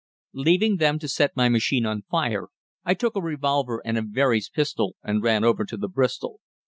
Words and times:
Leaving 0.33 0.77
them 0.77 0.97
to 0.97 1.07
set 1.07 1.35
my 1.35 1.47
machine 1.47 1.85
on 1.85 2.01
fire, 2.01 2.47
I 2.83 2.95
took 2.95 3.15
a 3.15 3.21
revolver 3.21 3.83
and 3.85 3.99
a 3.99 4.01
Verey's 4.01 4.49
pistol 4.49 4.95
and 5.03 5.21
ran 5.21 5.43
over 5.43 5.63
to 5.63 5.77
the 5.77 5.87
Bristol. 5.89 6.39